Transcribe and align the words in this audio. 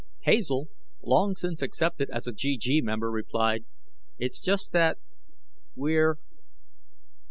Hazel, 0.21 0.67
long 1.03 1.35
since 1.35 1.61
accepted 1.61 2.09
as 2.09 2.25
a 2.25 2.33
GG 2.33 2.81
member, 2.81 3.11
replied, 3.11 3.65
"It's 4.17 4.41
just 4.41 4.71
that 4.71 4.97
we're 5.75 6.15